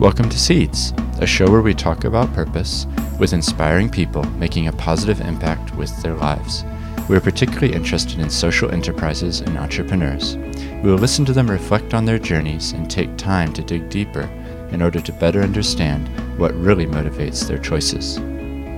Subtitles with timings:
[0.00, 2.86] Welcome to Seeds, a show where we talk about purpose
[3.18, 6.62] with inspiring people making a positive impact with their lives.
[7.08, 10.36] We are particularly interested in social enterprises and entrepreneurs.
[10.36, 14.30] We will listen to them reflect on their journeys and take time to dig deeper
[14.70, 16.06] in order to better understand
[16.38, 18.18] what really motivates their choices.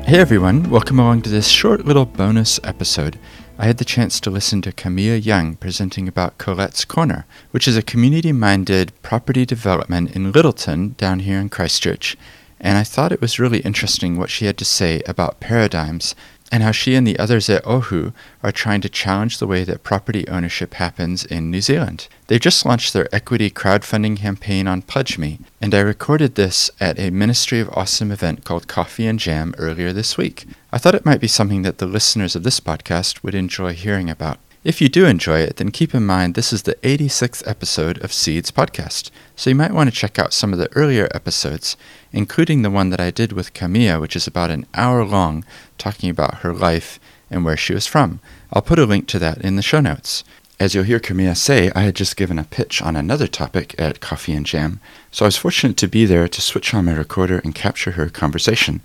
[0.08, 3.18] Hey everyone, welcome along to this short little bonus episode.
[3.60, 7.76] I had the chance to listen to Camilla Young presenting about Collett's Corner, which is
[7.76, 12.16] a community minded property development in Lyttelton down here in Christchurch.
[12.58, 16.14] And I thought it was really interesting what she had to say about paradigms
[16.50, 19.82] and how she and the others at Ohu are trying to challenge the way that
[19.82, 22.08] property ownership happens in New Zealand.
[22.26, 26.98] They've just launched their equity crowdfunding campaign on Pledge Me, and I recorded this at
[26.98, 30.46] a Ministry of Awesome event called Coffee and Jam earlier this week.
[30.72, 34.10] I thought it might be something that the listeners of this podcast would enjoy hearing
[34.10, 34.38] about.
[34.62, 38.12] If you do enjoy it, then keep in mind this is the 86th episode of
[38.12, 41.78] Seeds Podcast, so you might want to check out some of the earlier episodes,
[42.12, 45.46] including the one that I did with Camilla, which is about an hour long,
[45.78, 48.20] talking about her life and where she was from.
[48.52, 50.24] I'll put a link to that in the show notes.
[50.58, 54.00] As you'll hear Camilla say, I had just given a pitch on another topic at
[54.00, 54.78] Coffee and Jam,
[55.10, 58.10] so I was fortunate to be there to switch on my recorder and capture her
[58.10, 58.82] conversation.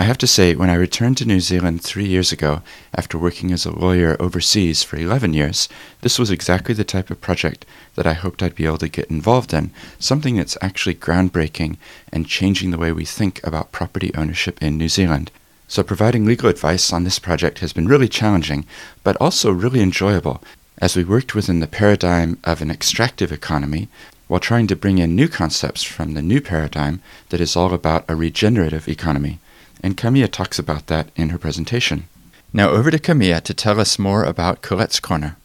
[0.00, 2.62] I have to say, when I returned to New Zealand three years ago,
[2.94, 5.68] after working as a lawyer overseas for 11 years,
[6.02, 9.10] this was exactly the type of project that I hoped I'd be able to get
[9.10, 11.78] involved in, something that's actually groundbreaking
[12.12, 15.32] and changing the way we think about property ownership in New Zealand.
[15.66, 18.66] So, providing legal advice on this project has been really challenging,
[19.02, 20.40] but also really enjoyable,
[20.80, 23.88] as we worked within the paradigm of an extractive economy
[24.28, 28.04] while trying to bring in new concepts from the new paradigm that is all about
[28.08, 29.40] a regenerative economy
[29.82, 32.08] and Camilla talks about that in her presentation.
[32.52, 35.36] Now over to Camilla to tell us more about Collett's Corner.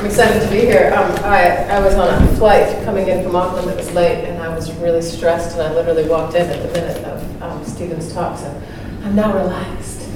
[0.00, 0.94] I'm excited to be here.
[0.96, 4.42] Um, I, I was on a flight coming in from Auckland that was late, and
[4.42, 8.10] I was really stressed, and I literally walked in at the minute of um, Stephen's
[8.14, 8.62] talk, so
[9.04, 10.08] I'm now relaxed.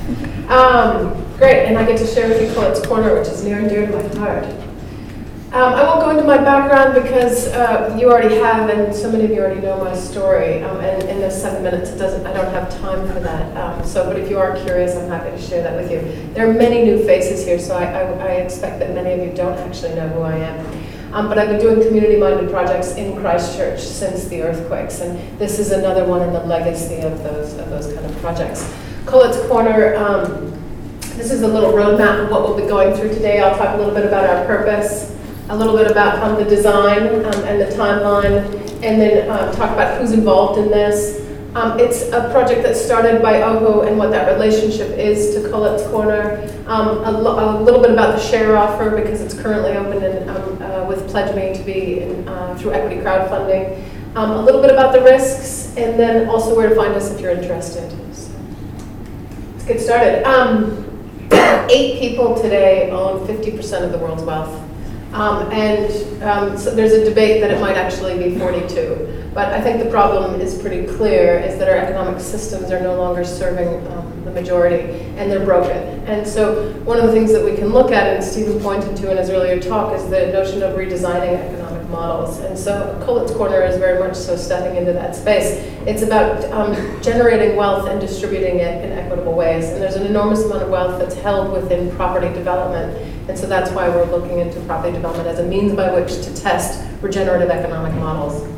[0.48, 3.68] Um, great, and I get to share with you Collett's Corner, which is near and
[3.68, 4.44] dear to my heart.
[5.54, 9.22] Um, I won't go into my background because uh, you already have, and so many
[9.26, 10.64] of you already know my story.
[10.64, 12.26] Um, and in the seven minutes, it doesn't.
[12.26, 13.56] I don't have time for that.
[13.56, 16.34] Um, so, but if you are curious, I'm happy to share that with you.
[16.34, 19.32] There are many new faces here, so I, I, I expect that many of you
[19.32, 21.14] don't actually know who I am.
[21.14, 25.70] Um, but I've been doing community-minded projects in Christchurch since the earthquakes, and this is
[25.70, 28.68] another one in the legacy of those of those kind of projects.
[29.06, 29.94] Collett's Corner.
[29.94, 30.50] Um,
[31.14, 33.38] this is a little roadmap of what we'll be going through today.
[33.38, 35.14] I'll talk a little bit about our purpose
[35.48, 38.44] a little bit about um, the design um, and the timeline,
[38.82, 41.20] and then uh, talk about who's involved in this.
[41.54, 45.86] Um, it's a project that started by Ohu and what that relationship is to Collett's
[45.88, 46.42] Corner.
[46.66, 50.60] Um, a, lo- a, little bit about the share offer because it's currently open um,
[50.60, 53.80] uh, with Pledge Me to be in, uh, through equity crowdfunding.
[54.16, 57.20] Um, a little bit about the risks, and then also where to find us if
[57.20, 57.88] you're interested.
[58.14, 58.32] So,
[59.52, 60.24] let's get started.
[61.70, 64.63] eight people today own 50% of the world's wealth.
[65.14, 69.30] Um, and um, so there's a debate that it might actually be 42.
[69.32, 72.96] But I think the problem is pretty clear, is that our economic systems are no
[72.96, 75.76] longer serving um, the majority, and they're broken.
[76.06, 79.10] And so one of the things that we can look at, and Stephen pointed to
[79.12, 81.63] in his earlier talk, is the notion of redesigning economic
[81.94, 82.40] models.
[82.40, 85.64] And so Collett's Corner is very much so stepping into that space.
[85.86, 89.70] It's about um, generating wealth and distributing it in equitable ways.
[89.70, 92.98] And there's an enormous amount of wealth that's held within property development.
[93.28, 96.34] And so that's why we're looking into property development as a means by which to
[96.34, 98.50] test regenerative economic models.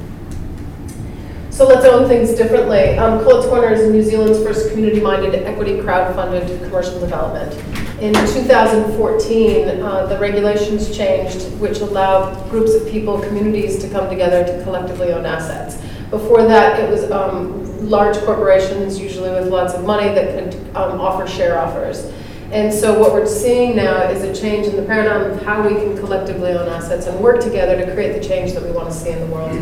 [1.51, 2.99] So let's own things differently.
[2.99, 7.55] Um, Corner is New Zealand's first community-minded, equity crowd-funded commercial development.
[8.01, 14.45] In 2014, uh, the regulations changed, which allowed groups of people, communities, to come together
[14.45, 15.83] to collectively own assets.
[16.11, 21.01] Before that, it was um, large corporations, usually with lots of money, that could um,
[21.01, 22.13] offer share offers.
[22.53, 25.75] And so what we're seeing now is a change in the paradigm of how we
[25.77, 28.95] can collectively own assets and work together to create the change that we want to
[28.95, 29.57] see in the world.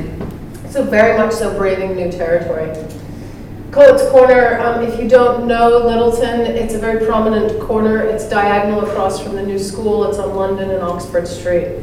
[0.71, 2.73] So very much so braving new territory.
[3.75, 8.03] Collett's Corner, um, if you don't know Lyttelton, it's a very prominent corner.
[8.03, 10.09] It's diagonal across from the new school.
[10.09, 11.81] It's on London and Oxford Street.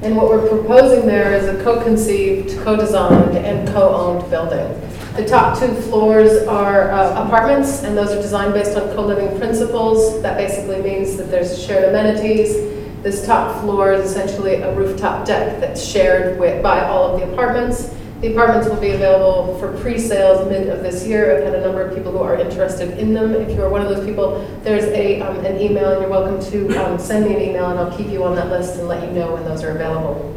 [0.00, 4.70] And what we're proposing there is a co-conceived, co-designed, and co-owned building.
[5.16, 10.22] The top two floors are uh, apartments, and those are designed based on co-living principles.
[10.22, 12.54] That basically means that there's shared amenities.
[13.02, 17.30] This top floor is essentially a rooftop deck that's shared with, by all of the
[17.30, 17.94] apartments.
[18.24, 21.36] The apartments will be available for pre-sales mid of this year.
[21.36, 23.34] I've had a number of people who are interested in them.
[23.34, 26.74] If you're one of those people, there's a, um, an email, and you're welcome to
[26.82, 29.10] um, send me an email, and I'll keep you on that list and let you
[29.10, 30.34] know when those are available.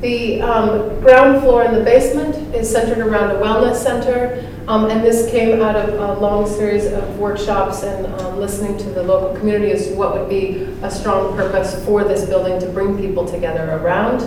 [0.00, 5.04] The um, ground floor and the basement is centered around a wellness center, um, and
[5.04, 9.36] this came out of a long series of workshops and um, listening to the local
[9.38, 13.26] community as to what would be a strong purpose for this building to bring people
[13.28, 14.22] together around.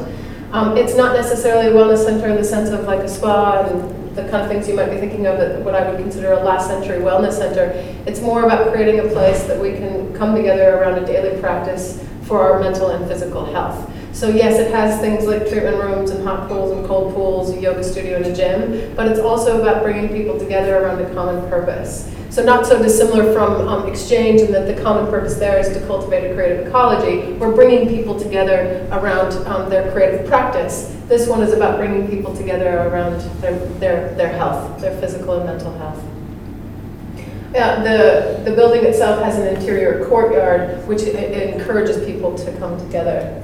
[0.51, 4.15] Um, it's not necessarily a wellness center in the sense of like a spa and
[4.15, 6.43] the kind of things you might be thinking of at what I would consider a
[6.43, 7.71] last century wellness center.
[8.07, 12.03] It's more about creating a place that we can come together around a daily practice
[12.23, 13.91] for our mental and physical health.
[14.17, 17.61] So yes, it has things like treatment rooms and hot pools and cold pools, a
[17.61, 21.47] yoga studio and a gym, but it's also about bringing people together around a common
[21.51, 22.11] purpose.
[22.31, 25.85] So not so dissimilar from um, exchange in that the common purpose there is to
[25.85, 27.33] cultivate a creative ecology.
[27.33, 30.97] We're bringing people together around um, their creative practice.
[31.05, 35.45] This one is about bringing people together around their, their, their health, their physical and
[35.45, 36.03] mental health.
[37.53, 42.57] Yeah, the, the building itself has an interior courtyard, which it, it encourages people to
[42.57, 43.43] come together.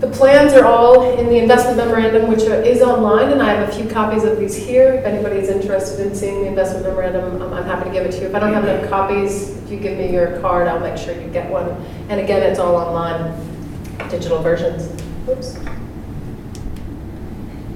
[0.00, 3.72] The plans are all in the investment memorandum, which is online, and I have a
[3.72, 4.94] few copies of these here.
[4.94, 8.12] If anybody is interested in seeing the investment memorandum, I'm, I'm happy to give it
[8.12, 8.28] to you.
[8.28, 11.14] If I don't have enough copies, if you give me your card, I'll make sure
[11.20, 11.68] you get one.
[12.08, 13.34] And again, it's all online,
[14.08, 14.90] digital versions.
[15.28, 15.58] Oops.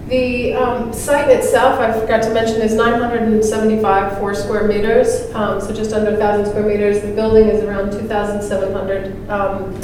[0.09, 5.75] The um, site itself, I forgot to mention, is 975 four square meters, um, so
[5.75, 7.03] just under 1,000 square meters.
[7.03, 9.79] The building is around 2,700 um,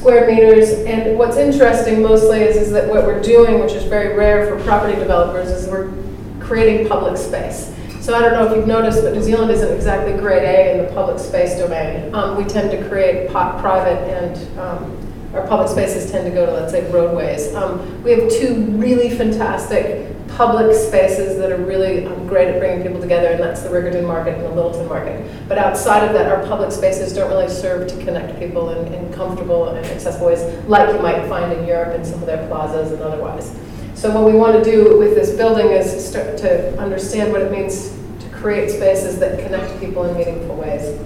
[0.00, 0.70] square meters.
[0.86, 4.62] And what's interesting mostly is, is that what we're doing, which is very rare for
[4.64, 5.92] property developers, is we're
[6.40, 7.76] creating public space.
[8.00, 10.86] So I don't know if you've noticed, but New Zealand isn't exactly grade A in
[10.86, 12.14] the public space domain.
[12.14, 14.96] Um, we tend to create private and um,
[15.34, 17.54] our public spaces tend to go to, let's say, roadways.
[17.54, 22.98] Um, we have two really fantastic public spaces that are really great at bringing people
[22.98, 25.30] together, and that's the Riverton Market and the Lyttelton Market.
[25.46, 29.12] But outside of that, our public spaces don't really serve to connect people in, in
[29.12, 32.90] comfortable and accessible ways, like you might find in Europe in some of their plazas
[32.90, 33.54] and otherwise.
[33.94, 37.52] So what we want to do with this building is start to understand what it
[37.52, 37.90] means
[38.20, 40.98] to create spaces that connect people in meaningful ways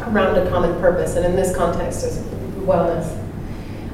[0.00, 2.16] around a common purpose, and in this context is
[2.64, 3.27] wellness.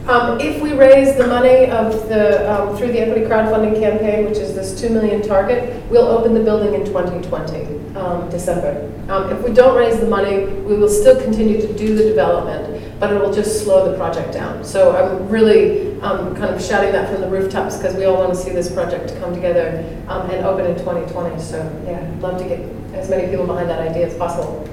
[0.07, 4.37] Um, if we raise the money of the, um, through the equity crowdfunding campaign, which
[4.37, 8.93] is this 2 million target, we'll open the building in 2020, um, December.
[9.09, 13.01] Um, if we don't raise the money, we will still continue to do the development,
[13.01, 14.63] but it will just slow the project down.
[14.63, 18.35] So I'm really um, kind of shouting that from the rooftops because we all want
[18.35, 21.41] to see this project come together um, and open in 2020.
[21.41, 21.57] So
[21.87, 22.61] yeah, love to get
[22.93, 24.67] as many people behind that idea as possible.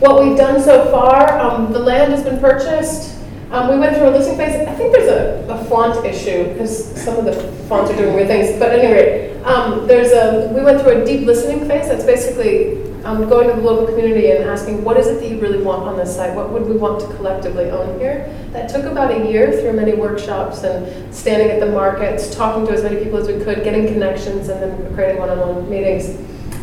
[0.00, 3.15] What we've done so far, the land has been purchased.
[3.50, 4.66] Um, we went through a listing phase.
[4.66, 7.34] I think there's a, a font issue because some of the
[7.68, 8.58] fonts are doing weird things.
[8.58, 11.88] But anyway, um, there's a we went through a deep listening phase.
[11.88, 15.38] That's basically um, going to the local community and asking what is it that you
[15.40, 16.34] really want on this site?
[16.34, 18.28] What would we want to collectively own here?
[18.50, 22.72] That took about a year through many workshops and standing at the markets, talking to
[22.72, 26.18] as many people as we could, getting connections, and then creating one-on-one meetings.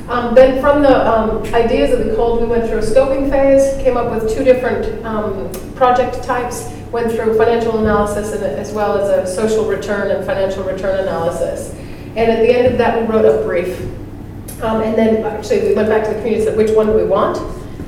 [0.09, 3.81] Um, then from the um, ideas of the cold, we went through a scoping phase,
[3.81, 8.97] came up with two different um, project types, went through financial analysis and, as well
[8.97, 11.73] as a social return and financial return analysis.
[12.15, 13.81] And at the end of that, we wrote a brief.
[14.61, 16.93] Um, and then actually we went back to the community and said, which one do
[16.93, 17.37] we want?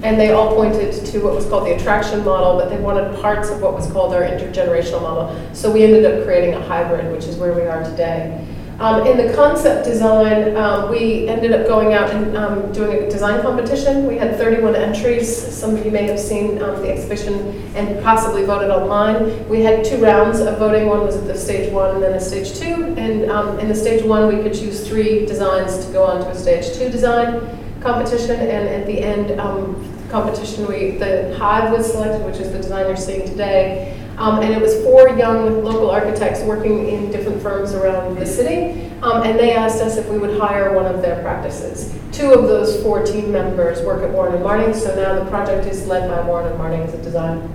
[0.03, 3.49] And they all pointed to what was called the attraction model, but they wanted parts
[3.49, 5.55] of what was called our intergenerational model.
[5.55, 8.43] So we ended up creating a hybrid, which is where we are today.
[8.77, 13.09] Um, in the concept design, um, we ended up going out and um, doing a
[13.09, 14.05] design competition.
[14.05, 15.33] We had 31 entries.
[15.33, 17.33] Some of you may have seen um, the exhibition
[17.75, 19.47] and possibly voted online.
[19.47, 20.87] We had two rounds of voting.
[20.87, 22.93] One was at the stage one and then a stage two.
[22.97, 26.31] And um, in the stage one, we could choose three designs to go on to
[26.31, 27.47] a stage two design
[27.79, 28.35] competition.
[28.41, 32.87] And at the end um, competition, we the Hive was selected, which is the design
[32.87, 34.04] you're seeing today.
[34.17, 38.89] Um, and it was four young local architects working in different firms around the city.
[39.01, 41.93] Um, and they asked us if we would hire one of their practices.
[42.11, 45.67] Two of those four team members work at Warren and Mahoney, so now the project
[45.67, 47.51] is led by Warren and Mahoney as a design.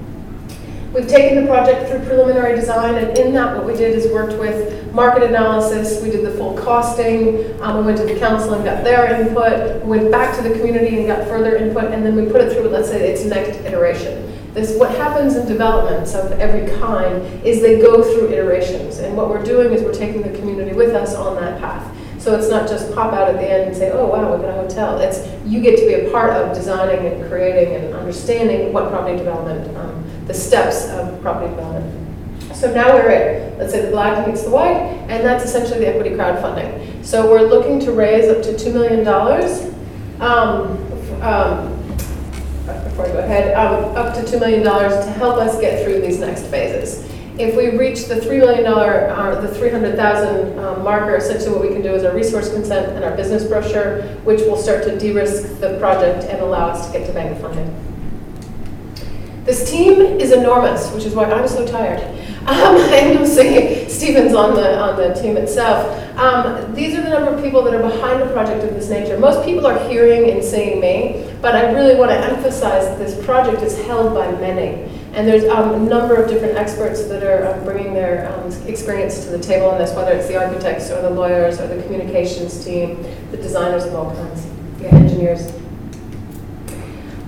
[0.93, 4.39] We've taken the project through preliminary design, and in that, what we did is worked
[4.39, 6.03] with market analysis.
[6.03, 7.61] We did the full costing.
[7.63, 9.83] Um, we went to the council and got their input.
[9.85, 12.53] We went back to the community and got further input, and then we put it
[12.53, 14.40] through, let's say, its next iteration.
[14.53, 18.99] This, what happens in developments of every kind is they go through iterations.
[18.99, 21.97] And what we're doing is we're taking the community with us on that path.
[22.19, 24.51] So it's not just pop out at the end and say, oh, wow, we got
[24.51, 24.99] a hotel.
[24.99, 29.17] It's you get to be a part of designing and creating and understanding what property
[29.17, 31.97] development, um, the steps of property development.
[32.55, 34.77] So now we're at, let's say the black meets the white,
[35.09, 37.03] and that's essentially the equity crowdfunding.
[37.03, 39.07] So we're looking to raise up to $2 million.
[40.21, 41.80] Um, um,
[42.91, 46.19] before I go ahead, um, up to $2 million to help us get through these
[46.19, 47.09] next phases.
[47.39, 51.81] if we reach the $3 million, uh, the 300,000 um, marker, essentially what we can
[51.81, 55.79] do is our resource consent and our business brochure, which will start to de-risk the
[55.79, 57.75] project and allow us to get to bank funding.
[59.45, 62.01] This team is enormous, which is why I'm so tired.
[62.41, 65.85] Um, and you'll see Stephen's on the, on the team itself.
[66.17, 69.19] Um, these are the number of people that are behind a project of this nature.
[69.19, 73.23] Most people are hearing and seeing me, but I really want to emphasize that this
[73.25, 74.89] project is held by many.
[75.13, 79.25] And there's um, a number of different experts that are um, bringing their um, experience
[79.25, 82.65] to the table on this, whether it's the architects or the lawyers or the communications
[82.65, 84.47] team, the designers of all kinds,
[84.79, 85.53] the engineers.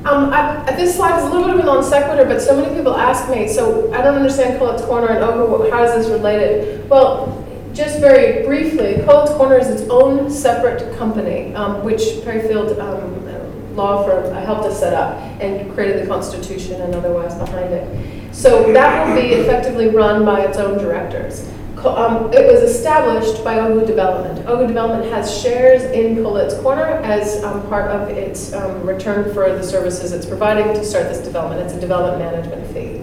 [0.05, 2.75] Um, I, this slide is a little bit of a non sequitur, but so many
[2.75, 6.89] people ask me, so I don't understand Collett's Corner and Ohu, how is this related?
[6.91, 7.39] Well,
[7.73, 14.05] just very briefly, Collett's Corner is its own separate company, um, which Perryfield um, law
[14.05, 18.35] firm helped us set up and created the Constitution and otherwise behind it.
[18.35, 21.49] So that will be effectively run by its own directors.
[21.85, 24.47] Um, it was established by Ohu Development.
[24.47, 29.49] Ohu Development has shares in Collett's Corner as um, part of its um, return for
[29.49, 31.61] the services it's providing to start this development.
[31.63, 33.03] It's a development management fee.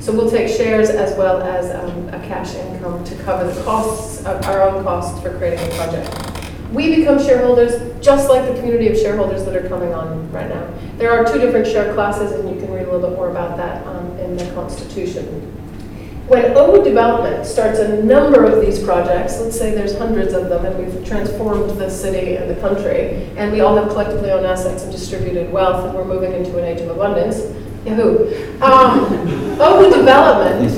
[0.00, 4.22] So we'll take shares as well as um, a cash income to cover the costs,
[4.26, 6.50] of our own costs for creating the project.
[6.70, 10.70] We become shareholders just like the community of shareholders that are coming on right now.
[10.98, 13.56] There are two different share classes, and you can read a little bit more about
[13.56, 15.54] that um, in the Constitution.
[16.28, 20.66] When O Development starts a number of these projects, let's say there's hundreds of them,
[20.66, 24.82] and we've transformed the city and the country, and we all have collectively owned assets
[24.82, 27.38] and distributed wealth, and we're moving into an age of abundance.
[27.86, 28.28] Yahoo!
[28.60, 29.06] Um,
[29.58, 30.70] Ohu Development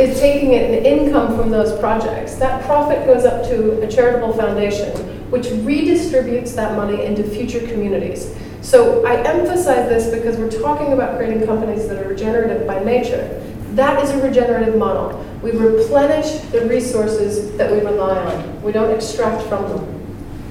[0.00, 2.34] is taking an income from those projects.
[2.34, 4.90] That profit goes up to a charitable foundation,
[5.30, 8.34] which redistributes that money into future communities.
[8.62, 13.38] So I emphasize this because we're talking about creating companies that are regenerative by nature.
[13.74, 15.24] That is a regenerative model.
[15.42, 18.62] We replenish the resources that we rely on.
[18.62, 20.02] We don't extract from them.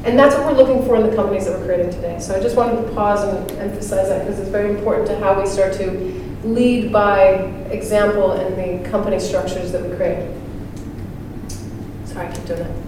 [0.03, 2.19] And that's what we're looking for in the companies that we're creating today.
[2.19, 5.39] So I just wanted to pause and emphasize that because it's very important to how
[5.39, 5.91] we start to
[6.43, 7.33] lead by
[7.69, 10.27] example in the company structures that we create.
[12.05, 12.80] Sorry, I keep doing that.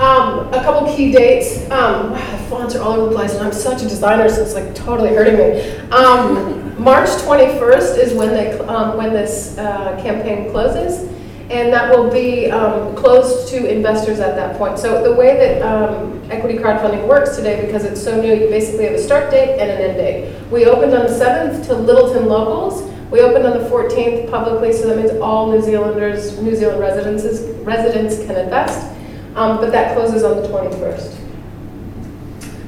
[0.00, 1.68] Um, a couple key dates.
[1.72, 4.42] Um, wow, the fonts are all over the place, and I'm such a designer, so
[4.42, 5.72] it's like totally hurting me.
[5.90, 11.10] Um, March 21st is when they um, when this uh, campaign closes,
[11.50, 14.78] and that will be um, closed to investors at that point.
[14.78, 18.84] So the way that um, equity crowdfunding works today, because it's so new, you basically
[18.84, 20.48] have a start date and an end date.
[20.52, 22.88] We opened on the 7th to Lyttelton locals.
[23.10, 27.24] We opened on the 14th publicly, so that means all New Zealanders, New Zealand residents,
[27.64, 28.94] residents can invest
[29.38, 31.14] um, but that closes on the 21st.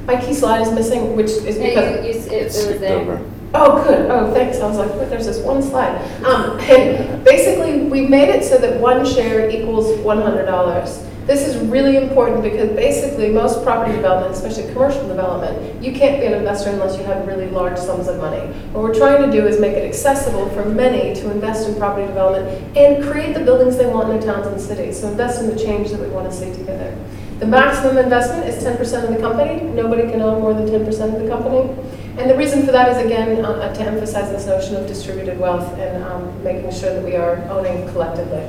[0.06, 2.06] My key slide is missing, which is Yeah, because.
[2.06, 3.20] you, you, it, it was there.
[3.52, 4.10] Oh, good.
[4.10, 4.60] Oh, thanks.
[4.60, 5.96] I was like, wait, there's this one slide.
[6.24, 11.06] Um, and basically, we made it so that one share equals $100.
[11.30, 16.26] This is really important because basically most property development, especially commercial development, you can't be
[16.26, 18.52] an investor unless you have really large sums of money.
[18.72, 22.08] What we're trying to do is make it accessible for many to invest in property
[22.08, 25.00] development and create the buildings they want in their towns and cities.
[25.00, 26.99] So invest in the change that we want to see together.
[27.38, 29.62] The maximum investment is 10% of the company.
[29.70, 31.70] Nobody can own more than 10% of the company.
[32.18, 35.78] And the reason for that is, again, uh, to emphasize this notion of distributed wealth
[35.78, 38.42] and um, making sure that we are owning collectively.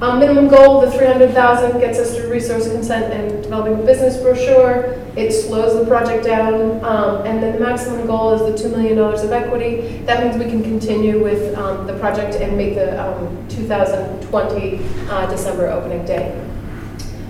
[0.00, 4.94] Um, minimum goal, the 300,000 gets us through resource consent and developing a business brochure.
[5.16, 6.84] It slows the project down.
[6.84, 9.98] Um, and then the maximum goal is the $2 million of equity.
[10.04, 15.26] That means we can continue with um, the project and make the um, 2020 uh,
[15.28, 16.44] December opening day.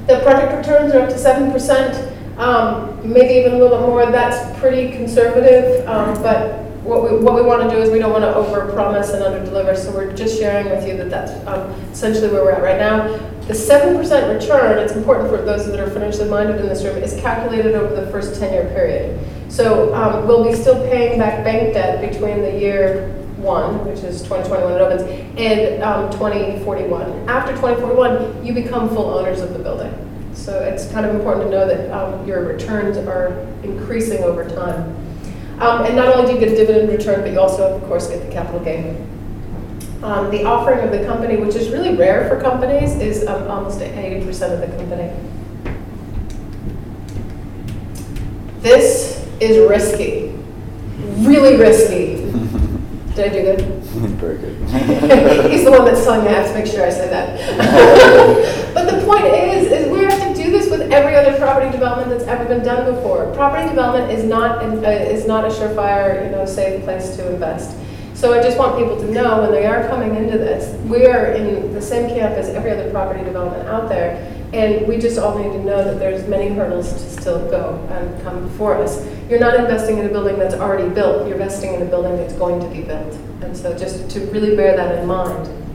[0.07, 4.05] The project returns are up to 7%, um, maybe even a little bit more.
[4.05, 8.13] That's pretty conservative, um, but what we, what we want to do is we don't
[8.13, 12.33] want to overpromise and underdeliver, so we're just sharing with you that that's um, essentially
[12.33, 13.07] where we're at right now.
[13.43, 13.99] The 7%
[14.35, 17.95] return, it's important for those that are financially minded in this room, is calculated over
[17.95, 19.21] the first 10-year period.
[19.51, 24.23] So um, we'll be still paying back bank debt between the year one, which is
[24.23, 25.03] 2021 it opens,
[25.39, 27.29] and um, 2041.
[27.29, 29.93] After 2041, you become full owners of the building.
[30.33, 35.08] So it's kind of important to know that um, your returns are increasing over time.
[35.61, 38.07] Um, and not only do you get a dividend return, but you also, of course,
[38.07, 39.09] get the capital gain.
[40.05, 43.81] Um, the offering of the company, which is really rare for companies, is um, almost
[43.81, 45.13] 80% of the company.
[48.61, 50.33] This is risky,
[51.27, 52.17] really risky.
[53.17, 53.61] Did I do good?
[54.21, 54.57] Very good.
[55.51, 58.75] He's the one that's telling me I have to make sure I say that.
[58.75, 62.11] but the point is, is we have to do this with every other property development
[62.11, 63.33] that's ever been done before.
[63.35, 67.77] Property development is not uh, is not a surefire, you know, safe place to invest.
[68.15, 71.27] So I just want people to know when they are coming into this, we are
[71.27, 74.17] in the same camp as every other property development out there,
[74.53, 78.23] and we just all need to know that there's many hurdles to still go and
[78.25, 79.07] come before us.
[79.31, 82.35] You're not investing in a building that's already built, you're investing in a building that's
[82.35, 83.15] going to be built.
[83.41, 85.68] And so just to really bear that in mind.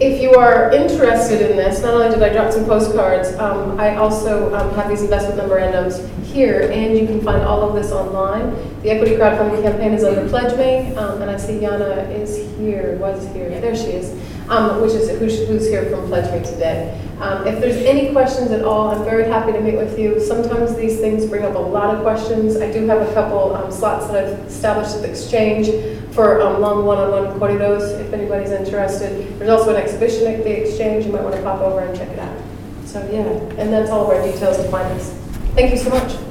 [0.00, 3.96] If you are interested in this, not only did I drop some postcards, um, I
[3.96, 6.00] also um, have these investment memorandums
[6.32, 8.50] here, and you can find all of this online.
[8.80, 12.96] The equity crowdfunding campaign is under Pledge Me, um, and I see Yana is here,
[12.96, 14.12] was here, there she is,
[14.48, 16.98] um, which is who's, who's here from Pledge Me today.
[17.20, 20.18] Um, if there's any questions at all, I'm very happy to meet with you.
[20.18, 22.56] Sometimes these things bring up a lot of questions.
[22.56, 25.68] I do have a couple um, slots that I've established at the exchange
[26.12, 29.38] for long one-on-one corridos, if anybody's interested.
[29.38, 31.06] There's also an exhibition at the exchange.
[31.06, 32.36] You might want to pop over and check it out.
[32.84, 33.28] So yeah,
[33.60, 35.10] and that's all of our details and findings.
[35.54, 36.29] Thank you so much.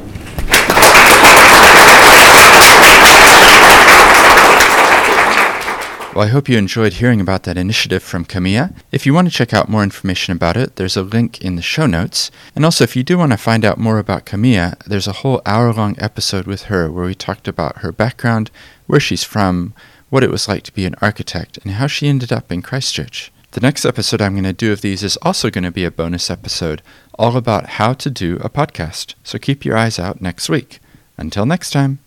[6.16, 8.72] Well, I hope you enjoyed hearing about that initiative from Camilla.
[8.92, 11.62] If you want to check out more information about it, there's a link in the
[11.62, 12.32] show notes.
[12.56, 15.40] And also, if you do want to find out more about Camilla, there's a whole
[15.46, 18.50] hour long episode with her where we talked about her background,
[18.88, 19.74] where she's from,
[20.10, 23.32] what it was like to be an architect, and how she ended up in Christchurch.
[23.52, 25.92] The next episode I'm going to do of these is also going to be a
[25.92, 26.82] bonus episode,
[27.20, 29.14] all about how to do a podcast.
[29.24, 30.80] So keep your eyes out next week.
[31.18, 32.00] Until next time.